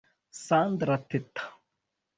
Sandra 0.45 0.97
Teta 0.97 1.43